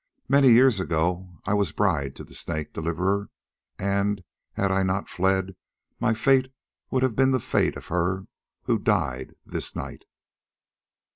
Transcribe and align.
Many 0.27 0.49
years 0.51 0.79
ago 0.79 1.29
I 1.45 1.53
was 1.53 1.71
bride 1.71 2.15
to 2.15 2.23
the 2.23 2.33
Snake, 2.33 2.73
Deliverer, 2.73 3.29
and, 3.77 4.23
had 4.53 4.71
I 4.71 4.81
not 4.81 5.07
fled, 5.07 5.55
my 5.99 6.15
fate 6.15 6.51
would 6.89 7.03
have 7.03 7.15
been 7.15 7.29
the 7.29 7.39
fate 7.39 7.77
of 7.77 7.89
her 7.89 8.25
who 8.63 8.79
died 8.79 9.35
this 9.45 9.75
night." 9.75 10.05